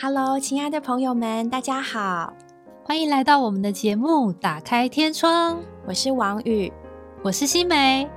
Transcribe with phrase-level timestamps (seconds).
[0.00, 2.32] Hello，亲爱的朋友们，大家好，
[2.84, 5.56] 欢迎来到我们的节目《打开天窗》，
[5.88, 6.72] 我是王宇，
[7.20, 8.08] 我是新梅。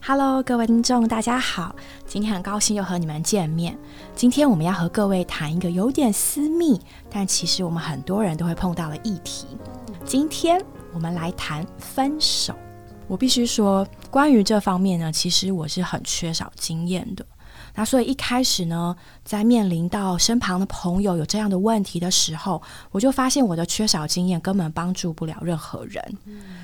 [0.00, 1.74] Hello，各位听众，大家好，
[2.04, 3.76] 今天很高兴又和你们见面。
[4.14, 6.80] 今天我们要和各位谈一个有点私密，
[7.10, 9.58] 但其实我们很多人都会碰到的议题。
[10.04, 10.64] 今天
[10.94, 12.54] 我们来谈分手。
[13.08, 17.24] 我必须说，关于这方面呢，其实我是很缺少经验的。
[17.74, 22.60] 那所以一开始呢，在面临到身旁的朋友有这样的问题的时候，
[22.90, 26.02] 我就发现我的缺少经验根本帮助不了任何人。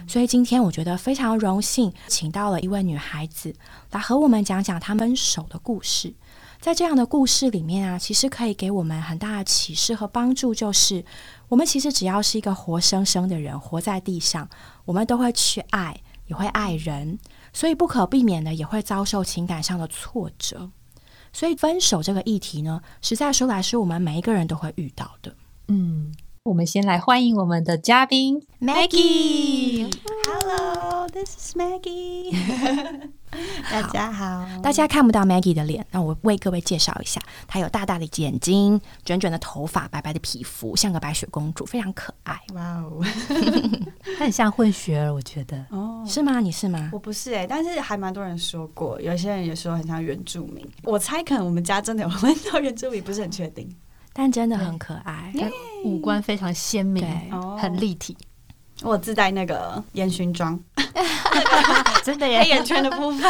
[0.09, 3.55] 所以今天我觉得非常荣幸，请到了一位女孩子
[3.91, 6.13] 来和我们讲讲她们手的故事。
[6.61, 11.05] 在这样的故事里面啊，其实可以给我们很大的启示和帮助，就是
[11.49, 14.49] 我们其实只要是一个活生生的人，活在地上，
[14.85, 17.19] 我们都会去爱，也会爱人，
[17.53, 20.71] 所以不可避免的也会遭受情感上的挫折。
[21.33, 25.35] 所以分手这个议题呢，实在说来是我们每一个人都会遇到的。
[25.69, 29.89] 嗯，我们先来欢迎我们的嘉宾 Maggie。
[30.27, 32.35] Hello，this is Maggie。
[33.71, 42.41] 大家好，大家看不到 Maggie 的脸，那我为各位介绍一下，她有大大的眼睛、卷卷的头发、白白的皮肤，像个白雪公主，非常可爱。
[42.55, 43.01] 哇哦，
[44.19, 45.65] 她很像混血儿，我觉得。
[45.71, 46.41] 哦，是吗？
[46.41, 46.91] 你是吗？
[46.93, 50.69] 我不是哎、但是还蛮多人说过，有些人也说很像原住民。
[50.83, 53.73] 我猜可能我们家真的有问到原住民，不是很确定。
[54.13, 55.33] 但真的很可爱。
[55.39, 55.47] 她
[55.85, 57.07] 五官非常鲜明
[57.59, 58.17] 很立体，
[58.83, 60.59] 我自带那个烟熏妆，
[62.05, 62.45] 真的黑耶。
[62.47, 63.23] 眼圈的部分。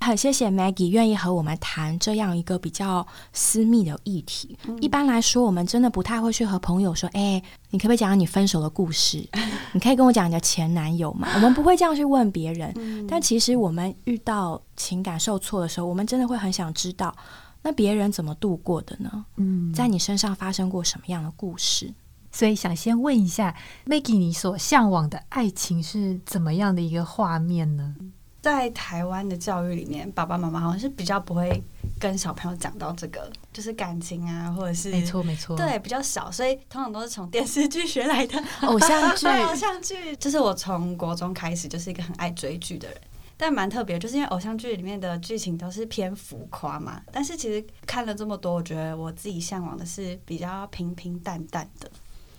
[0.00, 4.58] 很谢谢 Maggie 愿意和我们谈这样一个比较私密的议题。
[4.80, 9.24] 一般来说，我们真的不太会去和朋友说：“哎、你可不可以讲讲你分手的故事？
[9.70, 13.06] 你可以跟我讲你的前男友吗？” 我们不会这样去问别人。
[13.08, 17.14] 但其实我们遇到情感受挫的时候，我们真的会很想知道，
[17.62, 19.24] 那别人怎么度过的呢？
[19.36, 21.92] 嗯，在你身上发生过什么样的故事？
[22.30, 23.54] 所以想先问一下
[23.86, 27.94] Maggie，你所向往的爱情是怎么样的一个画面呢？
[28.40, 31.62] 在台湾的教育里面，爸爸妈妈好像是比较不会
[32.00, 35.56] 跟小朋友讲到这个，就是感情啊，或者是没错，没错。
[35.56, 38.42] 对，比较少，所以通常都是从电视剧学来的。
[38.62, 42.98] 偶像剧 偶像剧，就是我从国中开始就是一个很爱追剧的人，
[43.42, 47.02] 但蛮特别，就是因为偶像剧里面的剧情都是偏浮夸嘛。
[47.10, 51.90] 但是其实看了这么多，我觉得我自己向往的是比较平平淡淡的。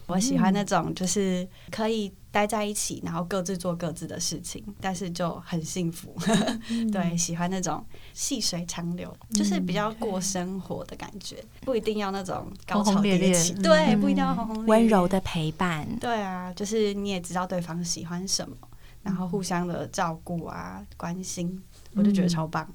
[0.06, 6.16] 我喜欢那种就是可以待在一起，然后各自做各自的事情，但是就很幸福。
[6.90, 11.36] 对，喜欢那种细水长流，就是比较过生活的感觉，
[11.66, 15.86] 不一定要那种高潮迭起，嗯对，不一定要轰轰烈烈，温柔的陪伴。
[16.00, 18.56] 对啊，就是你也知道对方喜欢什么，
[19.04, 21.62] 然后互相的照顾啊、关心，
[21.94, 22.68] 我就觉得超棒。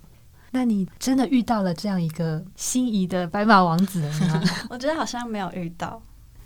[0.50, 4.42] 那你真的遇到了这样一个心仪的白马王子了吗？
[4.70, 6.00] 我觉得好像没有遇到，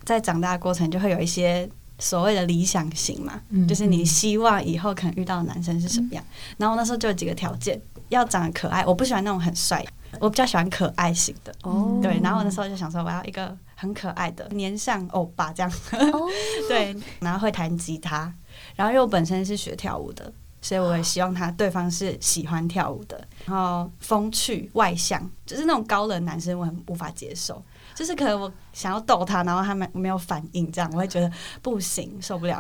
[0.05, 6.25] 在长大的过程就会有一些所谓的理想型嘛，嗯就是你希望以后可能遇到的男生是什么样。
[6.57, 9.85] 然后我那时候就有几个条件，要长得可爱，我不喜欢那种很帅，
[10.19, 11.55] 我比较喜欢可爱型的。
[11.63, 15.71] 哦对，然后我那时候就想说，我要一个很可爱的年上欧巴这样。
[15.93, 16.29] 哦
[16.69, 18.35] 对，然后会弹吉他，
[18.77, 27.63] 然后因为我本身是学跳舞的，所以我也希望他对方是喜欢跳舞的，然后风趣外向，就是那种高冷男生我很无法接受。
[27.95, 31.31] 就是可能我想要逗他，然后他没没有反应，这样我会觉得
[31.61, 32.59] 不行，受不了。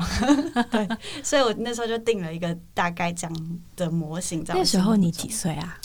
[0.71, 0.87] 对，
[1.25, 4.45] 所以我那时候就定了一个大概这样的模型。
[4.49, 5.78] 那时候你几岁啊？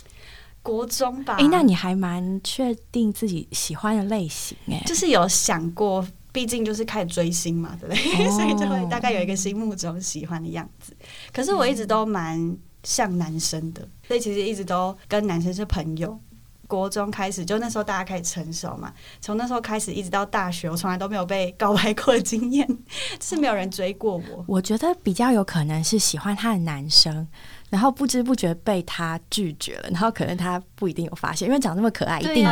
[0.61, 1.37] 国中吧？
[1.39, 6.05] 哎、那你还蛮确定自己喜欢的类型哎、就是有想过，
[6.37, 8.27] 毕竟就是开始追星嘛，对不对？
[8.27, 10.95] 哦 所以就会大概有一个心目中喜欢的样子。
[11.33, 16.19] 可是我一直都蛮像男生的，所以其实一直都跟男生是朋友。
[16.67, 22.67] 国中开始，就那时候大家开始成熟嘛，从那时候开始一直到大学，我从来都没有被告白过的经验，
[23.17, 24.43] 就是没有人追过我。
[24.45, 27.25] 我觉得比较有可能是喜欢他的男生，
[27.69, 32.49] 然后不知不觉被他拒绝了，然后可能他不一定有发现，因为长那么可爱，一定有，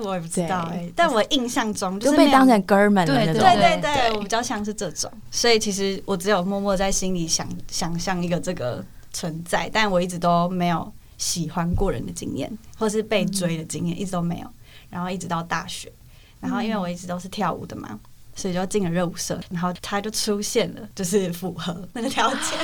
[0.00, 3.42] 哦，我也不知道但我印象中就是被当成哥们了对那种。
[3.42, 14.50] 对对对对，我比较像是这种，所以其实我只有默默在心里想想象一个这个存在，但我一直都没有喜欢过人的经验，或是被追的经验，一直都没有。
[14.90, 15.92] 然后一直到大学，
[16.40, 17.98] 然后因为我一直都是跳舞的嘛，
[18.34, 22.58] 所以就进了热舞社，然后他就出现了，就是符合那个条件。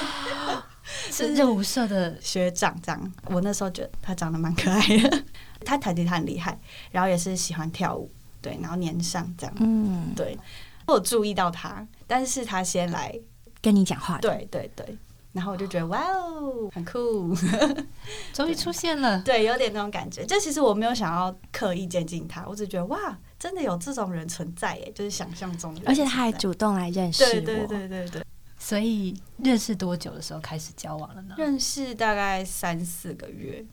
[1.11, 5.23] 是热舞社的 学长这样，我那时候觉得他长得蛮可爱的，
[5.64, 6.58] 他弹吉他很厉害，
[6.93, 10.38] 然后也是喜欢跳舞，对，然后年上这样，嗯，对，
[10.87, 13.19] 我有注意到他，但是他先来，
[13.61, 14.96] 跟你讲话，对对对，
[15.32, 17.34] 然后我就觉得哇哦，很酷，
[18.32, 19.20] 终于出现了。
[19.25, 20.25] 对，有点那种感觉。
[20.25, 27.31] 就其实我没有想要刻意接近他，我只觉得哇，真的有这种人存在耶，就是想象中的而且他还主动来认识我。
[27.31, 28.25] 对对对对对，
[28.58, 31.34] 所以认识多久的时候开始交往了呢？
[31.37, 33.64] 认识大概三四个月。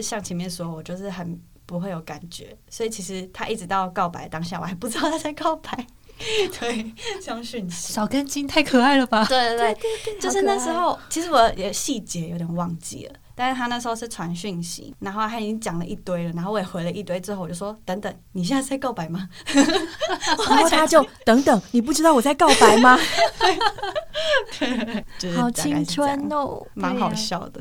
[0.00, 5.86] 像前面说，我就是很不会有感觉，所以其实他一直到告白当下，我还不知道他在告白。
[6.60, 7.92] 对，相讯息。
[7.92, 9.24] 少根筋太可爱了吧？
[9.24, 19.28] 对对对，就是那时候，其实我也细节有点忘记了，但是他那时候是传讯息，然后他已经讲了一堆了，然后我也回了一堆，之后我就说等等，你现在在告白吗？
[20.48, 22.96] 然后他就等等，你不知道我在告白吗？
[25.18, 26.64] 就是好青春，哦！
[26.74, 27.60] 蛮好笑的。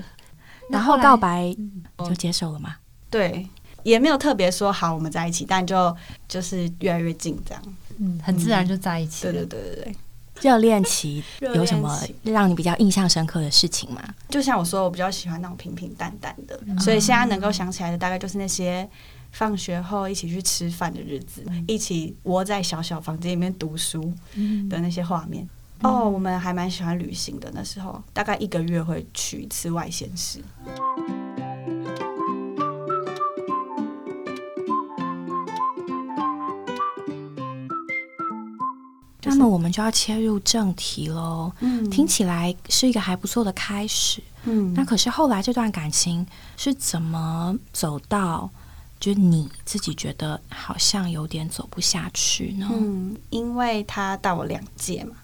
[0.74, 2.75] 然后告白嗯就接受了吗？
[3.10, 3.48] 对，
[3.84, 5.96] 也没有特别说好我们在一起，但就
[6.28, 7.64] 就是越来越近这样。
[8.00, 9.34] 嗯，很自然就在一起了。
[9.34, 9.96] 对对对对对。
[10.42, 14.02] 热恋期 热有什么让你比较印象深刻的事情吗？
[14.30, 18.90] 就像我说，我比较喜欢那种平平淡淡的，嗯所以现在能够想起来的大概就是那些
[19.31, 25.48] 放学后一起去吃饭的日子，一起窝在小小房间里面读书嗯的那些画面。
[25.83, 30.41] 哦，我们还蛮喜欢旅行的，那时候大概一个月会去一次外县市。
[39.25, 41.51] 那么我们就要切入正题喽。
[41.59, 46.25] 嗯听起来是一个还不错的开始，嗯那可是后来这段感情
[46.56, 48.50] 是怎么走到，
[49.00, 52.69] 就你自己觉得好像有点走不下去呢？
[52.71, 55.15] 嗯，因为他大我两届嘛，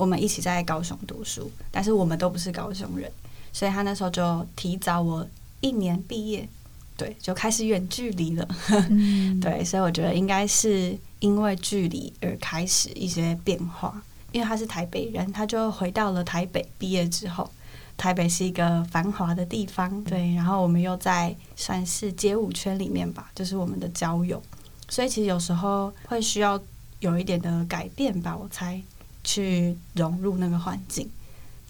[0.00, 3.10] 我们一起在高雄读书，但是我们都不是高雄人，
[3.52, 5.26] 所以他那时候就提早我
[5.60, 6.48] 一年毕业，
[6.96, 8.48] 对，就开始远距离了。
[8.88, 14.02] 嗯， 对，所以我觉得应该是因为距离而开始一些变化。
[14.32, 16.64] 因为他是台北人，他就回到了台北。
[16.78, 17.50] 毕业之后，
[17.96, 20.32] 台北是一个繁华的地方，对。
[20.34, 24.40] 然后我们又在算是街舞圈里面吧，就是我们的交友，
[24.88, 26.58] 所以其实有时候会需要
[27.00, 28.80] 有一点的改变吧，我猜
[29.30, 31.08] 去融入那个环境。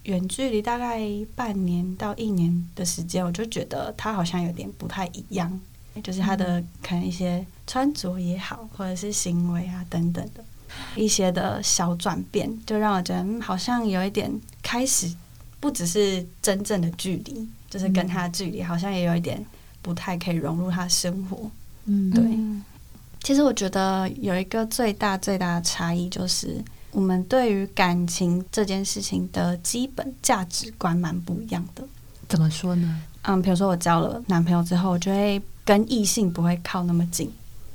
[0.05, 0.99] 远距离大概
[1.37, 5.61] 半年到一年的时间，我就觉得他好像有点不太一样。
[6.03, 10.43] 就是他的可能一些穿着也好，或者是行为啊等等的
[10.97, 15.13] 一些的小转变，就让我觉得、嗯、好像有一点开始
[15.59, 19.45] 不只是真正的距离，就是跟他的距离好像也有一点
[19.83, 21.51] 不太可以融入他的生活。
[21.85, 22.65] 嗯，对嗯
[23.23, 26.65] 其实我觉得有一个最大最大的差异就是。
[26.93, 31.85] 我们对于感情这件事情的基本价值观蛮不一样的。
[32.29, 33.03] 怎么说呢？
[33.23, 37.31] 嗯，比如说我交了男朋友之后，我就会跟异性不会靠那么近，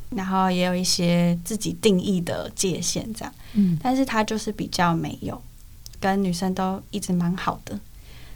[0.10, 3.34] 然后也有一些自己定义的界限这样。
[3.54, 5.42] 嗯但是他就是比较没有，
[6.00, 7.80] 跟女生都一直蛮好的。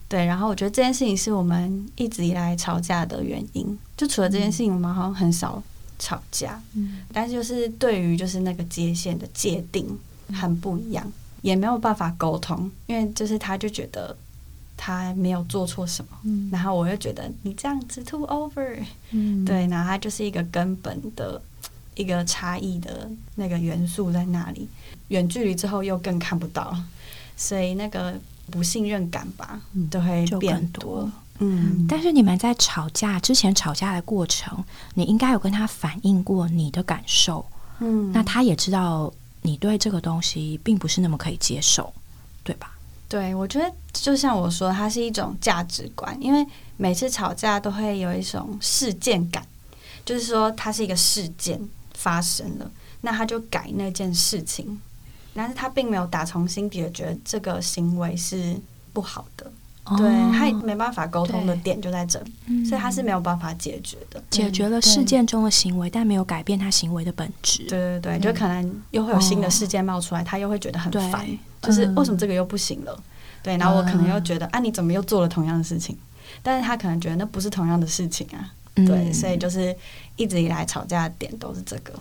[0.08, 3.78] 对，然后我觉得这件事情是我们一直以来吵架的原因。
[3.96, 5.62] 就除了这件事情，我们好像很少
[5.98, 9.86] 吵架，嗯但是就是对于就是那个界限的界定
[10.34, 11.12] 很不一样，
[11.42, 14.16] 也没有办法沟通，因为就是他就觉得
[14.78, 18.78] 他没有做错什么，嗯然后我又觉得你这样子 too over，
[19.12, 21.42] 嗯，对，然后它就是一个根本的
[21.96, 24.68] 一个差异的那个元素在那里。
[25.10, 26.76] 远距离之后又更看不到，
[27.36, 28.14] 所以那个
[28.52, 31.12] 不信任感吧，嗯都会就变更多。
[31.40, 37.44] 嗯，但是你们在吵架之前吵架的过程，你应该有跟他反映过你的感受，
[37.80, 41.94] 嗯那他也知道你对这个东西并不是那么可以接受，
[42.44, 42.74] 对吧？
[43.08, 46.46] 对，我觉得就像我说，它是一种价值观，因为
[46.78, 49.44] 每次吵架都会有一种事件感，
[50.06, 51.60] 就是说它是一个事件
[51.96, 54.80] 发生了，那他就改那件事情，
[55.34, 58.56] 但是他并没有打从心底的觉得这个行为是
[58.94, 59.52] 不好的，
[59.98, 62.20] 对，他没办法沟通的点就在这
[62.68, 64.22] 所以他是没有办法解决的。
[64.30, 67.64] 解决了事件中的行为，但没有改变他行为的本质。
[67.68, 71.26] 对对对，嗯就可能又会有新的事件冒出来，他又会觉得很烦，
[71.62, 73.04] 就是嗯为什么这个又不行了？
[73.42, 75.98] 对，然后我可能又觉得啊，你怎么又做了同样的事情？
[76.44, 79.76] 但是他可能觉得那不是同样的事情啊，嗯对，所以就是
[80.16, 81.94] 一直以来吵架的点都是这个。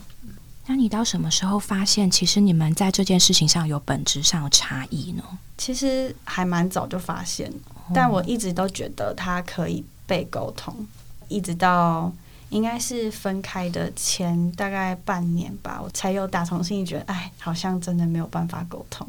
[0.66, 5.23] 那你到什么时候发现，其实你们在这件事情上有本质上的差异呢？
[5.57, 10.75] 其实还蛮早就发现，哦但我一直都觉得他可以被沟通，
[11.28, 12.12] 一直到
[12.50, 19.07] 应该是分开的前大概半年吧，我才有打从心里觉得，哎，好像真的没有办法沟通。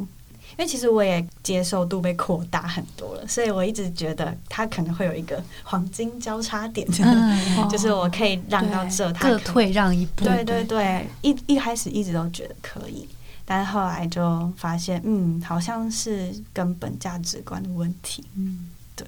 [0.57, 10.25] 因为其实我也接受度被扩大很多了，所以我一直觉得他可能会有一个黄金交叉点，嗯， 就是我可以让到这，他各退让一步。
[10.25, 13.07] 对对对，一一开始一直都觉得可以，
[13.51, 18.23] 但是后来就发现，嗯，好像是根本价值观的问题。
[18.35, 19.07] 嗯，对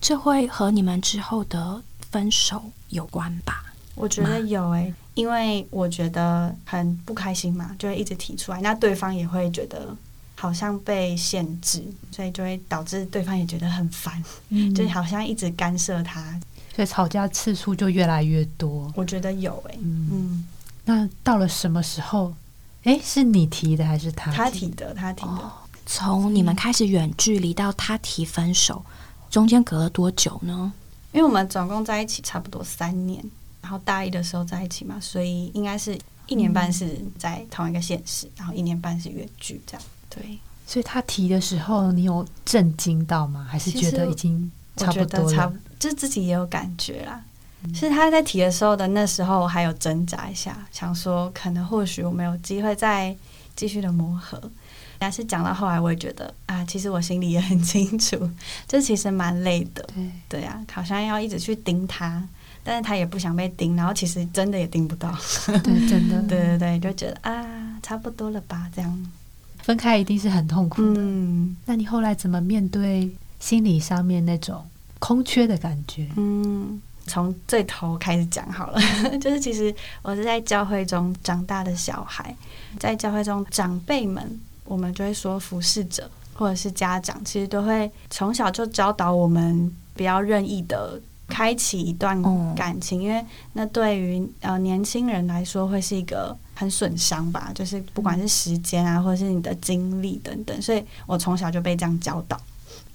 [0.00, 3.64] 这会和你们之后的分手有关吧？
[3.96, 9.96] 我觉得有诶、因为我觉得很不开心嘛，就会一直提出来，那对方也会觉得
[10.36, 16.40] 好像被限制，所以就会导致对方也觉得很烦，嗯 就好像一直干涉他。
[16.76, 18.92] 所以吵架次数就越来越多。
[18.94, 20.44] 我觉得有诶、嗯，嗯，
[20.84, 22.32] 那到了什么时候？
[22.84, 24.32] 诶，是你提的还是他？
[24.32, 25.32] 他提的，他提的。
[25.32, 25.52] 哦
[25.86, 28.82] 从你们开始远距离到他提分手，
[29.28, 30.72] 中间隔了多久呢？
[31.12, 33.22] 因为我们总共在一起差不多三年，
[33.60, 39.82] 然后大一的时候在一起嘛，所以应该是一年半是在同一个县市，然后一年半是远距这样。
[40.08, 43.46] 对，所以他提的时候，你有震惊到吗？
[43.46, 45.52] 还是觉得已经差不多了？
[45.78, 47.22] 就自己也有感觉啦。
[47.72, 53.16] 是他在提的时候的那时候，我还有挣扎一下，想说可能或许我们有机会再
[53.56, 54.40] 继续的磨合。
[54.98, 58.16] 但是讲到后来，我也觉得啊，其实我心里也很清楚，
[58.66, 59.86] 这其实蛮累的。
[59.94, 62.22] 对，对啊，好像要一直去盯他，
[62.62, 65.14] 但是他也不想被盯，然后其实真的也盯不到。
[65.62, 69.06] 对，真的， 对对对，就觉得啊，差不多了吧，这样。
[69.58, 71.00] 分开一定是很痛苦的。
[71.00, 74.64] 嗯那你后来怎么面对心理上面那种
[74.98, 76.08] 空缺的感觉？
[76.16, 78.80] 嗯，从最头开始讲好了，
[79.20, 82.34] 就是其实我是在教会中长大的小孩，
[82.78, 91.00] 在教会中长辈们，我们就会说服侍者或者是家长，其实都会从小就教导我们不要任意的。
[91.26, 102.38] 开启一段哦感情，因为那对于呃年轻人来说会是一个很损伤吧，就是不管是时间啊，或者是你的精力等等，所以我从小就被这样教导。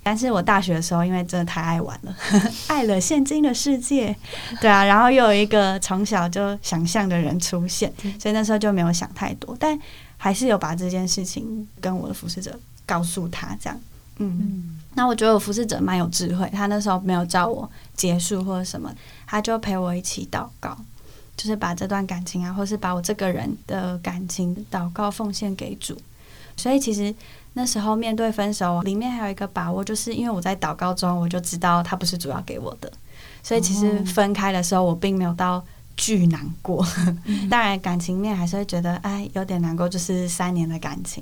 [0.02, 2.16] 但是我大学的时候，因为真的太爱玩了，
[2.68, 4.16] 爱了现今的世界，
[4.60, 9.78] 对啊，然后又有一个从小就想象的人出现，所以那时候就没有想太多，但
[10.18, 13.80] 还是有把这件事情跟我的服侍者告诉他，这样，
[14.18, 14.38] 嗯。
[14.42, 18.92] 嗯，那我觉得我服侍者蛮有智慧，他那时候没有叫我结束或者什么，
[19.28, 20.78] 他就陪我一起祷告，
[21.38, 25.96] 就是把这段感情啊，或是把我这个人的感情祷告奉献给主。
[26.58, 27.14] 所以其实
[27.60, 32.90] 那时候面对分手，里面还有一个把握，就是因为我在祷告中，我就知道他不是主要给我的，
[33.44, 35.62] 所以其实分开的时候，我并没有到
[35.98, 36.88] 巨难过。
[37.52, 41.22] 当然感情面还是会觉得，哎，有点难过，就是三年的感情。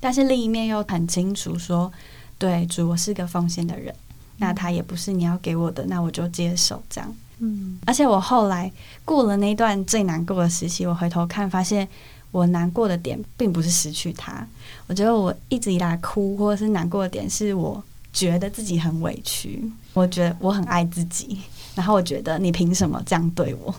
[0.00, 1.92] 但是另一面又很清楚说，
[2.38, 3.94] 对主，我是个奉献的人，
[4.38, 7.14] 那他也不是你要给我的，那我就接受这样。
[7.40, 8.72] 嗯，而且我后来
[9.04, 11.86] 过了那段最难过的时期，我回头看，发现
[12.34, 14.44] 我难过的点并不是失去他，
[14.88, 17.80] 我觉得我一直以来哭或者是难过的点，是我
[18.12, 19.62] 觉得自己很委屈，
[19.92, 21.38] 我觉得我很爱自己，
[21.76, 23.72] 然后我觉得你凭什么这样对我？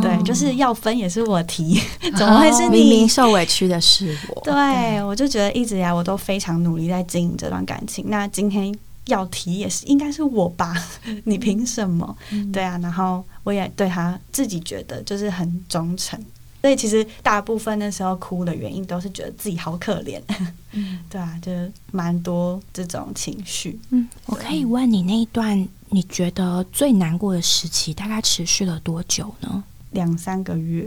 [0.00, 1.78] 对，哦就是要分也是我提，
[2.16, 2.78] 怎么会是你？
[2.80, 4.40] 明明受委屈的是我。
[4.42, 8.06] 对，我就觉得一直以来我都非常努力在经营这段感情。
[8.08, 8.74] 那今天
[9.06, 10.74] 要提也是应该是我吧？
[11.24, 12.16] 你凭什么？
[12.52, 16.18] 对啊，然后我也对他自己觉得就是很忠诚，
[16.62, 20.22] 所以其实大部分那时候哭的原因都是觉得自己好可怜。
[21.10, 23.78] 对啊，就是蛮多这种情绪。
[23.90, 29.62] 嗯，我可以问你那一段你觉得最难过的时期大概持续了多久呢？
[29.90, 30.86] 两三个月，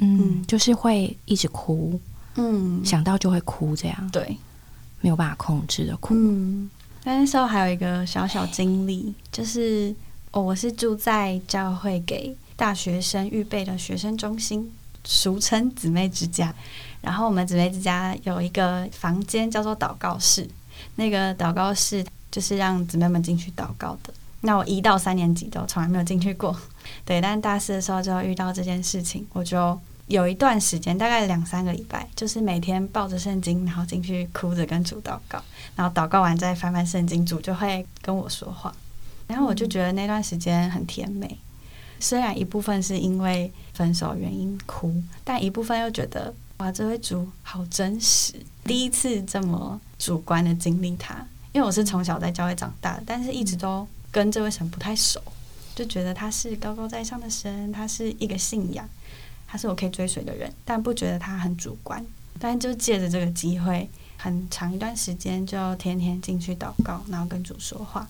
[0.00, 0.46] 嗯，嗯。
[0.46, 1.98] 就是会一直哭，
[2.34, 4.10] 嗯，想到就会哭，这样。
[4.10, 4.36] 对，
[5.00, 6.14] 没有办法控制的哭。
[6.14, 6.68] 嗯，
[7.02, 9.94] 但那时候还有一个小小经历，就是
[10.32, 14.70] 哦，我是住在教会给大学生预备的学生中心，
[15.04, 16.54] 俗称姊妹之家。
[17.00, 20.48] 然后我们姊妹之家有一个房间叫做祷告室，
[20.96, 24.14] 那个祷告室就是让姊妹们进去祷告的。
[24.42, 26.56] 那我一到三年级都从来没有进去过，
[27.04, 35.42] 对，但大四的时候就遇到这件事情，我就有一段时间，大概两三个礼拜，就是每天抱着圣经，然后进去哭着跟主祷告。
[35.74, 38.74] 然后祷告完再翻翻圣经，主就会跟我说话，
[39.26, 41.38] 然后我就觉得那段时间很甜美。
[41.98, 51.26] 虽然一部分是因为分手原因哭，但一部分又觉得哇，这位主好真实，第一次这么主观的经历他。
[51.52, 55.20] 因为我是从小在教会长大的，但是一直都跟这位神不太熟，
[55.74, 58.88] 就觉得他是高高在上的神，他是一个信仰，
[59.46, 62.02] 他是我可以追随的人，但不觉得他很主观。
[62.38, 63.86] 但就借着这个机会，
[64.16, 68.08] 很长一段时间就天天进去祷告，然后跟主说话，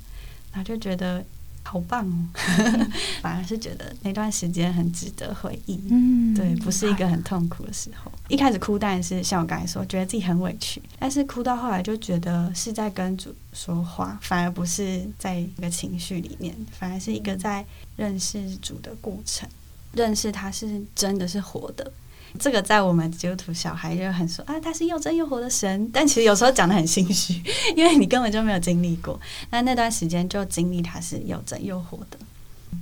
[0.52, 1.24] 然后就觉得
[1.64, 2.28] 好棒哦，
[3.22, 5.80] 反而是觉得那段时间很值得回忆。
[5.90, 8.12] 嗯，对，不是一个很痛苦的时候。
[8.28, 17.64] 一开始哭当然是像我刚才说，觉得自己很委屈，但是哭到后来就觉得是在跟主说话，反而不是在一个情绪里面，反而是一个在
[17.96, 19.48] 认识主的过程，
[19.92, 21.92] 认识他是真的是活的。
[22.38, 27.42] 这个在我们基督徒小孩就很说啊，他是又真又活的神，但其实有时候讲的很心虚，
[27.76, 29.20] 因为你根本就没有经历过。
[29.50, 32.18] 那那段时间就经历他是又真又活的。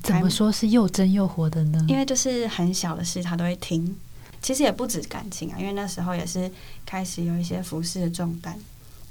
[0.02, 1.84] 怎么说是又真又活的呢？
[1.88, 3.96] 因为就是很小的事他都会听，
[4.40, 6.50] 其实也不止感情啊，因为那时候也是
[6.86, 8.56] 开始有一些服饰的重担，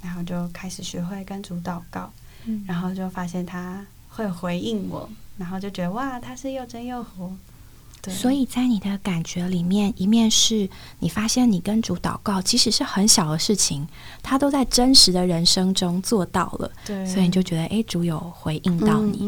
[0.01, 2.11] 然后就开始学会跟主祷告，
[2.65, 7.35] 然后就发现他会回应我，然后就觉得哇，他是又真又活。
[8.07, 13.85] 所以在你的感觉里面，一面是你发现你跟主祷告，即使是很小的事情，
[14.23, 16.71] 他都在真实的人生中做到了。
[16.85, 19.19] 对，所以你就觉得，哎，主有回应到你。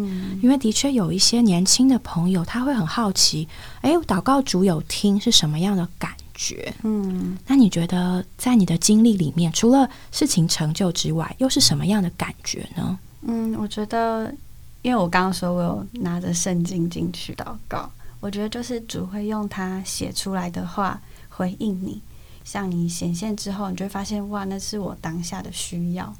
[0.42, 3.48] 因为的确有一些年轻的朋友，他会很好奇，
[3.82, 6.74] 哎，祷告主有听是什么样的感觉？
[6.84, 12.98] 嗯，那你觉得在你的经历里面，除了事情成就之外，又是什么样的感觉呢？
[13.24, 14.34] 嗯，我觉得，
[14.82, 17.92] 因为我刚刚说我有拿着圣经进去祷告。
[18.22, 22.01] 我觉得就是主会用他写出来的话回应你，
[22.46, 26.16] 向你显现之后，你就会发现哇，那是我当下的需要，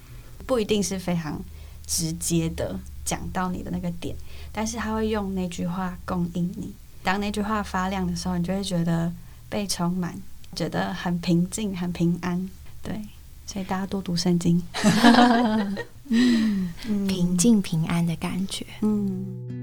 [0.46, 1.39] 不一定是非常
[1.86, 4.15] 直接的讲到你的那个点，
[4.51, 6.74] 但是他会用那句话供应你。
[7.03, 9.13] 当那句话发亮的时候，你就会觉得
[9.48, 10.20] 被充满，
[10.55, 12.50] 觉得很平静、很平安。
[12.81, 13.00] 对，
[13.46, 14.62] 所以大家多读圣经，
[16.10, 16.74] 嗯，
[17.08, 19.61] 平静平安的感觉，嗯。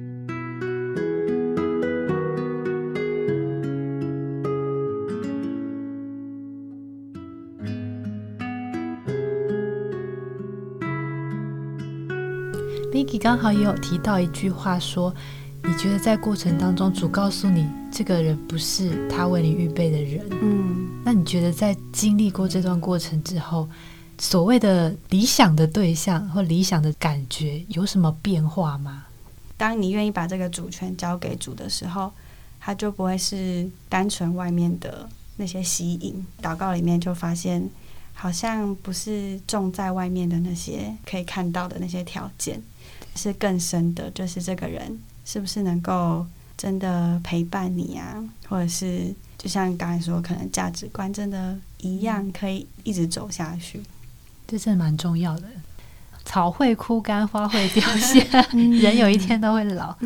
[13.28, 15.14] 刚好也有提到一句话，说
[15.62, 20.26] 你觉得在过程当中，主告诉你这个人不是他为你预备的人。
[20.40, 23.68] 嗯，那你觉得在经历过这段过程之后，
[24.16, 29.04] 所谓的理想的对象或理想的感觉有什么变化吗？
[29.58, 32.10] 当你愿意把这个主权交给主的时候，
[32.58, 35.06] 他就不会是单纯外面的
[35.36, 36.26] 那些吸引。
[36.40, 37.68] 祷告里面就发现，
[38.14, 42.62] 好像不是种在外面的那些可以看到的那些条件。
[43.18, 46.24] 是更深的，就是这个人是不是能够
[46.56, 48.22] 真的陪伴你啊？
[48.48, 53.82] 或者是就像刚才说，可能价值观真的一样，可以一直走下去，
[54.46, 55.48] 这真的蛮重要的。
[56.28, 58.20] 草会枯干，花会凋谢，
[58.52, 59.96] 人有一天都会老。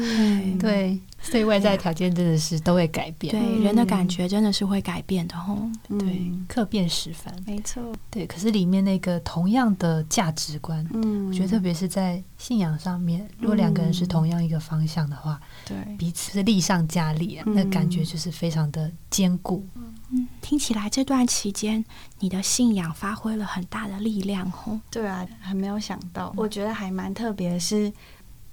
[0.61, 0.97] 对。
[1.25, 5.57] 所以外在条件真的是都会改变，对人的感觉真的是会改变的吼。
[5.89, 7.81] 对，客变时繁，没错。
[8.11, 19.65] 对，可是里面那个同样的价值观，嗯，我觉得特别是在信仰上面，如果两个人是同样一个方向的话，对，彼此是力上加力啊，那感觉就是非常的坚固。
[20.13, 21.85] 嗯，听起来这段期间
[22.21, 24.81] 你的信仰发挥了很大的力量哦。
[24.91, 27.93] 对啊，还没有想到，我觉得还蛮特别是。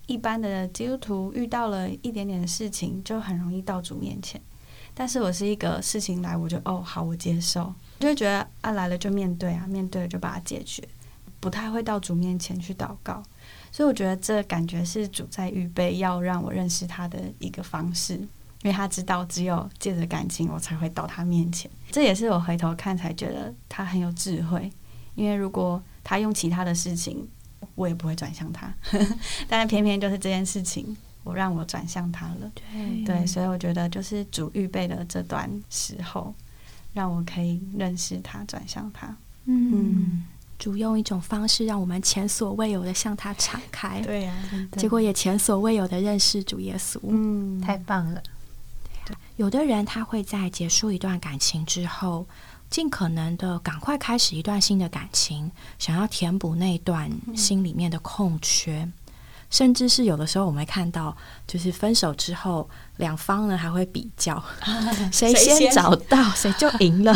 [0.07, 4.41] 一般的基督徒遇到了一点点事情，就很容易到主面前。
[4.95, 10.81] 但是我是一个事情来，我就哦好，我接受，就会觉得啊来了就面对啊，面对了就把它解决，
[11.39, 13.21] 不太会到主面前去祷告。
[13.71, 18.19] 所以我觉得这感觉是主在预备要让我认识他的一个方式，
[18.63, 21.69] 因为他知道只有借着感情，我才会到他面前。
[21.91, 24.71] 这也是我回头看才觉得他很有智慧，
[25.15, 27.27] 因为如果他用其他的事情。
[27.75, 28.73] 我也不会转向他，
[29.47, 32.51] 但是偏偏就是这件事情，我让我转向他了。
[32.55, 36.33] 对对，所以我觉得就是主预备的这段时候，
[36.93, 39.13] 让我可以认识他，转向他。
[39.45, 40.25] 嗯，
[40.57, 44.01] 主用一种方式让我们前所未有的向他敞开。
[44.01, 44.35] 对呀，
[44.77, 46.97] 结果也前所未有的认识主耶稣。
[47.03, 48.21] 嗯，太棒了。
[49.37, 52.25] 有的人他会在结束一段感情之后。
[52.69, 58.87] 尽可能的赶快开始一段新的感情，想要填补那段心里面的空缺，
[59.49, 61.17] 甚至是有的时候我们会看到，
[61.47, 64.39] 就是分手之后，两方呢还会比较
[65.11, 67.11] 谁先找到谁就赢了。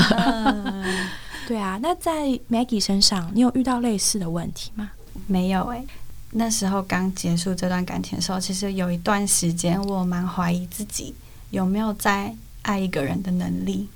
[1.48, 4.90] 对啊，那在 Maggie 身上，你有遇到类似的问题吗？
[5.28, 5.86] 没有诶，
[6.32, 11.14] 那时候刚结束这段感情的时候，其实有一段时间我蛮怀疑自己
[11.54, 13.88] 有没有在爱一个人的能力。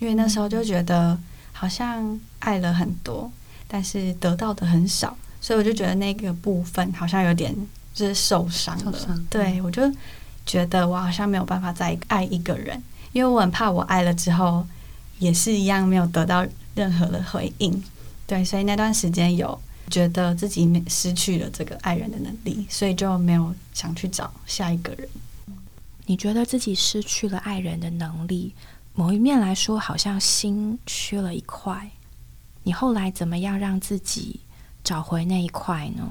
[0.00, 1.16] 因为那时候就觉得
[1.52, 3.30] 好像爱了很多，
[3.68, 7.54] 但是得到的很少，所以我就觉得那个部分好像有点
[7.94, 9.20] 就是受伤了。
[9.28, 9.82] 对我就
[10.44, 14.66] 觉得我好像没有办法再爱一个人，因为我很怕我爱了之后
[15.18, 17.82] 也是一样没有得到任何的回应。
[18.26, 25.06] 对，所以那段时间有觉得自己失去了这个爱人的能力，所以就没有想去找下一个人。
[26.10, 28.52] 你觉得自己失去了爱人的能力？
[28.94, 31.88] 某一面来说，好像心缺了一块。
[32.64, 34.40] 你后来怎么样让自己
[34.82, 36.02] 找回那一块呢？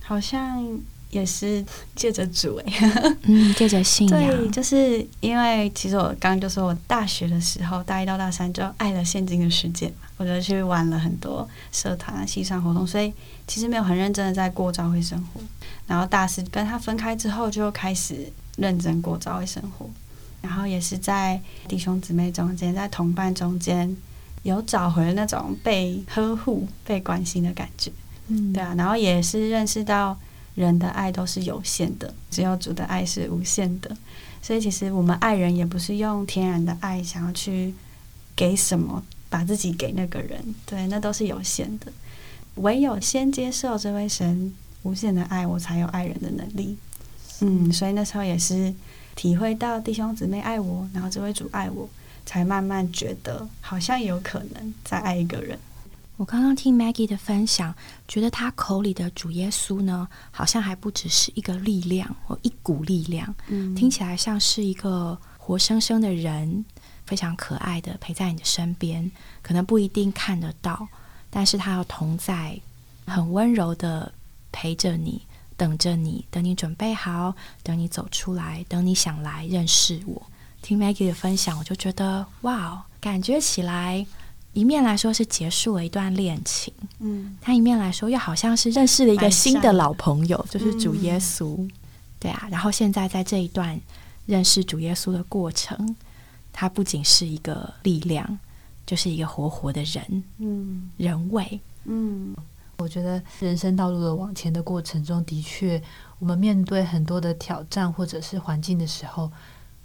[0.00, 0.64] 好像
[1.10, 1.64] 也是
[1.96, 13.12] 借着主哎，嗯， 借着信仰，对，就是因为其实我刚刚就说我大学的时候，大一到大三就爱了现今的世界嘛，我就去玩了很多社团啊、西上活动，所以
[13.48, 15.40] 其实没有很认真的在过朝会生活。
[15.88, 19.88] 然后大四跟他分开之后，就开始认真过朝会生活，
[20.42, 23.96] 然后也是在弟兄姊妹中间，在同伴中间，
[24.42, 27.90] 有找回那种被呵护、被关心的感觉。
[28.28, 30.18] 嗯，对啊，然后也是认识到。
[30.56, 33.94] 人的爱都是有限的，只有主的爱是无限的。
[34.40, 37.74] 所以，其实我们爱人也不是用天然的爱想要去
[38.34, 41.92] 给什么，把自己给那个人，对，那都是有限的。
[42.54, 44.50] 唯有先接受这位神
[44.82, 46.78] 无限的爱，我才有爱人的能力。
[47.40, 48.72] 嗯，所以那时候也是
[49.14, 51.88] 体会到弟兄姊妹爱我，然后这位主爱我，
[52.24, 55.58] 才慢慢觉得好像有可能再爱一个人。
[56.16, 57.74] 我刚刚听 Maggie 的分享，
[58.08, 66.64] 觉得他口里的主耶稣呢，好像还不只是一个力量或一股力量，嗯，听起来像是一个活生生的人，
[67.04, 69.10] 非常可爱的陪在你的身边，
[69.42, 70.88] 可能不一定看得到，
[71.28, 72.58] 但是他要同在，
[73.04, 74.10] 很温柔的
[74.50, 75.20] 陪着你，
[75.56, 80.22] 等着你，等你准备好，等你走出来，等你想来认识我。
[80.62, 84.06] 听 Maggie 的分享，我就觉得哇，感觉起来。
[84.52, 91.68] 一面来说是结束了一段恋情，嗯，他一面来说又好像是认识了一个新的老朋友，就是主耶稣，
[92.18, 92.48] 对啊。
[92.50, 93.78] 然后现在在这一段
[94.24, 95.94] 认识主耶稣的过程，
[96.54, 98.38] 他不仅是一个力量，
[98.86, 102.34] 就是一个活活的人，嗯，人味，嗯。
[102.78, 105.82] 我觉得人生道路的往前的过程中，的确，
[106.18, 109.32] 我们面对很多的挑战或者是环境的时候，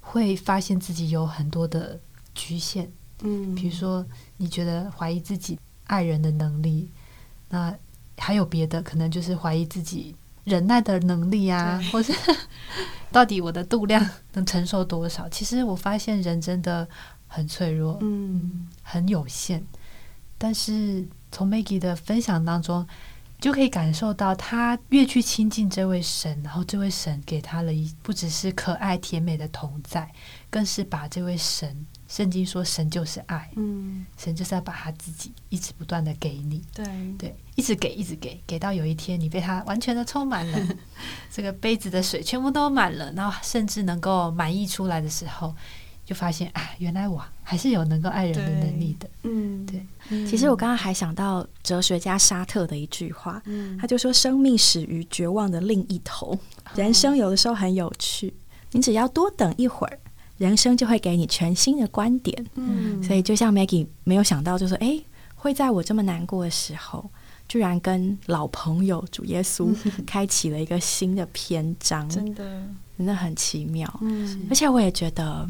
[0.02, 2.00] 会发现自己有很多的
[2.36, 2.92] 局限。
[3.24, 4.06] 嗯，比如说
[4.38, 6.90] 你觉得怀疑自己爱人的能力，
[7.50, 7.74] 那
[8.18, 12.14] 还有别的，可能就是怀疑自己忍耐的能力啊，或是
[13.12, 15.30] 到底我的度量能承受多少？
[15.30, 16.88] 其实我发现人真的
[17.28, 19.64] 很脆弱，嗯，很有限。
[20.38, 22.86] 但是从 Maggie 的分享当中，
[23.40, 30.12] 就可以感受到他越去亲近这位神，然后这位神给他了一不只是可爱甜美的同在，
[30.50, 31.86] 更是把这位神。
[32.08, 36.86] 圣经说，神就是爱，嗯，神就是要把他自己一直不断的给你，对
[37.18, 40.76] 对，一直给，一直给，给到有一天你被他完全的充满了，
[41.32, 45.56] 这个杯子的水全部都满了，然后甚至能够满溢出来的时候，
[46.06, 49.86] 就发现啊，原来我还是有能够爱人的能力的，嗯，对。
[50.26, 53.42] 其实我刚刚还想到哲学家沙特的一句话，
[53.80, 56.38] 他就说：“生命始于绝望的另一头，
[56.76, 58.34] 人生有的时候很有趣，
[58.72, 60.00] 你只要多等一会儿。”
[60.38, 65.00] 人生就会给你全新的观点，嗯，所以就像 Maggie 没有想到，就是哎，
[65.36, 67.08] 会在我这么难过的时候，
[67.48, 69.72] 居然跟老朋友主耶稣
[70.04, 72.68] 开启了一个新的篇章，真的。
[72.98, 73.92] 真的很奇妙。
[74.02, 75.48] 嗯，而且我也觉得，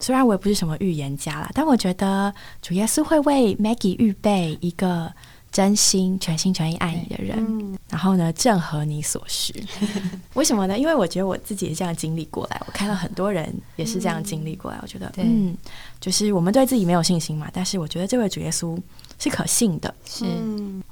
[0.00, 2.32] 虽然我也不是什么预言家啦，但我觉得
[2.62, 5.12] 主耶稣会为 Maggie 预备一个。
[5.50, 9.52] 真心全心全意爱你的人，然后呢，正合你所需。
[10.34, 10.78] 为什么呢？
[10.78, 14.78] 因为我觉得我自己也这样经历过来，我看到很多人也是这样经历过来。
[14.82, 15.56] 我觉得，嗯，
[15.98, 18.78] 就是我们对自己没有信心嘛，但是我觉得这位主耶稣
[19.18, 19.92] 是可信的。
[20.04, 20.26] 是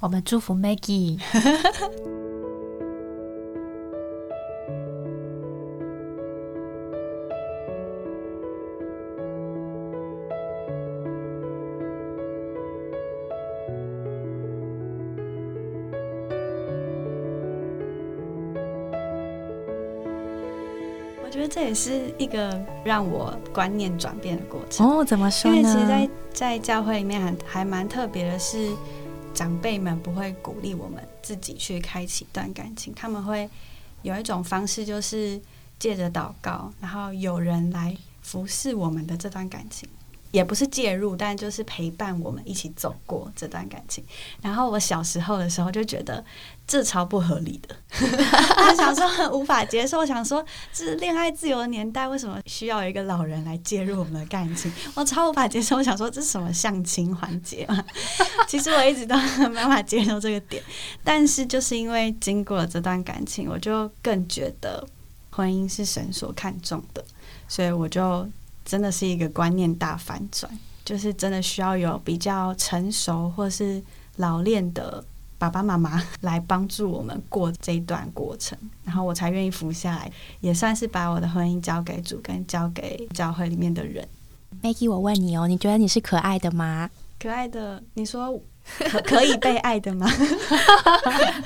[0.01, 1.21] 我们祝福 Maggie。
[21.67, 25.05] 也是一个让我观念转变的过程哦。
[25.05, 25.57] 怎么说呢？
[25.57, 28.73] 因为其实，在在教会里面，还还蛮特别的是，
[29.35, 33.49] 长辈们不会鼓励我们自己去开启一段感情，他们会
[34.03, 35.41] 有一种方式，就是
[35.79, 39.89] 借着祷告，然后有人来服侍我们的这段感情。
[40.31, 44.05] 也不是介入，但就是陪伴我们一起走过这段感情。
[44.43, 46.23] 然后我小时候的时候就觉得
[46.67, 50.05] 这超不合理的， 我想说很无法接受。
[50.05, 54.71] 想说这是恋爱自由的年代，为什么需要一个老人来介入我们的感情？
[54.95, 55.77] 我超无法接受。
[55.77, 57.85] 我想说这是什么相亲环节嘛？
[58.47, 60.63] 其实我一直都没办法接受这个点。
[61.03, 64.87] 但是就是因为经过了这段感情，我就更觉得
[65.31, 67.05] 婚姻是神所看重的，
[67.49, 68.29] 所以我就。
[68.67, 70.51] 真的是一个观念大反转，
[70.85, 73.81] 就是真的需要有比较成熟或是
[74.17, 75.03] 老练的
[75.39, 84.07] 爸爸妈妈来帮助我们过这一段过程，然后我才愿意服下来，也算是把我的婚姻交给主，跟交给教会里面的人。
[84.63, 86.91] Maggie，我问你哦，你觉得你是可爱的吗？
[87.21, 88.39] 可爱的，你说
[88.91, 90.11] 可可以被爱的吗？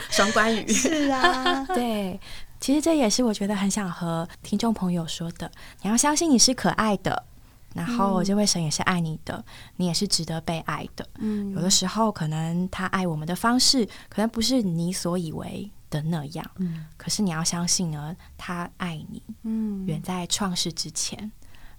[0.09, 2.19] 双关语 是啊，对。
[2.61, 5.51] 其实这也是我觉得很想和听众朋友说的，
[5.83, 7.25] 你要相信你是可爱的。
[7.73, 9.45] 然后这位神也是爱你的，
[9.77, 11.09] 你也是值得被爱的。
[11.19, 16.45] 嗯，有的时候可能他爱我们的方式，可能不是你所以为的那样。
[16.57, 19.23] 嗯，可是你要相信呢，他爱你。
[19.45, 21.31] 嗯，远在创世之前，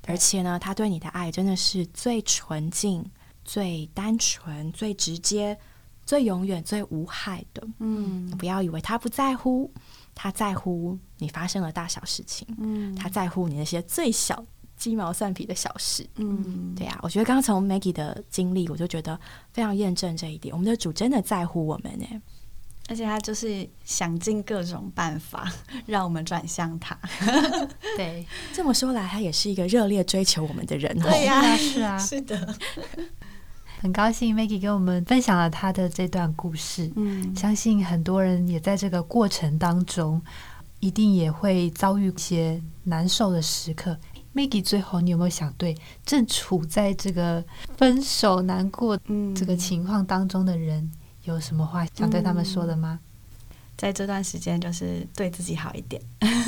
[0.07, 3.05] 而且呢，他对你的爱真的是最纯净、
[3.43, 5.59] 最单纯、最直接、
[6.05, 7.67] 最永远、最无害的。
[7.79, 9.69] 嗯，不要以为他不在乎，
[10.15, 12.47] 他在乎你发生了大小事情。
[12.59, 14.45] 嗯，他在乎你那些最小。
[14.77, 19.19] 鸡毛蒜皮的小事，嗯，对呀，我觉得刚刚从 Maggie 的经历，我就觉得
[19.51, 20.51] 非常验证这一点。
[20.51, 22.07] 我们的主真的在乎我们呢，
[22.89, 25.53] 而且他就是想尽各种办法
[25.85, 26.97] 让我们转向他。
[27.95, 30.97] 对，这么说来，他也是一个热烈追求我们的人。
[30.99, 32.55] 对呀，是啊，是的。
[33.81, 36.91] 很高兴 Maggie 跟我们分享了他的这段故事。
[36.95, 40.21] 嗯，相信很多人也在这个过程当中，
[40.79, 43.97] 一定也会遭遇一些难受的时刻。
[44.35, 47.43] Maggie，最后你有没有想对正处在这个
[47.75, 48.95] 分手难过
[49.35, 50.91] 这个情况当中的人
[51.23, 52.99] 有什么话想对他们说的吗？
[53.75, 55.99] 在这段时间，就是对自己好一点。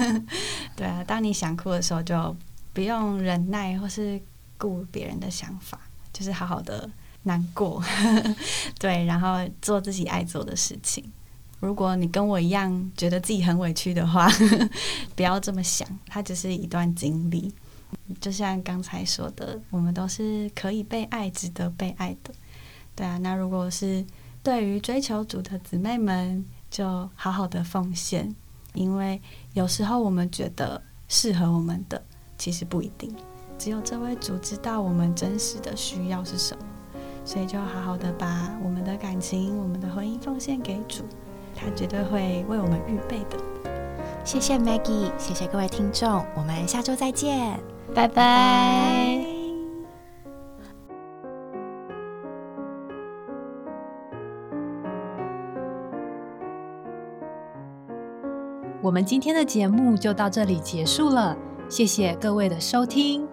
[0.78, 2.36] 对啊，当你想哭的时候，就
[2.74, 4.22] 不用忍耐或是
[4.56, 5.80] 顾别人的想法，
[6.14, 6.88] 就是好好的
[7.24, 7.84] 难过。
[8.80, 11.04] 对，然后做自己爱做的事情。
[11.60, 14.30] 如果你跟我一样觉得自己很委屈的话，
[15.16, 17.54] 不要这么想，它只是一段经历。
[18.20, 22.34] 就像刚才说的，我们都是可以被爱、值得被爱的，
[22.96, 23.18] 对啊。
[23.20, 24.06] 那如果是
[24.42, 28.36] 对于追求主的姊妹们，就好好的奉献，
[28.74, 29.22] 因为
[29.54, 32.04] 有时候我们觉得适合我们的，
[32.38, 33.16] 其实不一定。
[33.58, 36.64] 只有这位主知道我们真实的需要是什么，
[37.26, 41.04] 所以就好好的把我们的感情、我们的婚姻奉献给主，
[41.56, 43.38] 他绝对会为我们预备的。
[44.24, 47.60] 谢谢 Maggie，谢谢各位听众，我们下周再见。
[47.94, 49.26] 拜拜。
[58.82, 61.38] 我们今天的节目就到这里结束了，
[61.70, 63.33] 谢谢各位的收听。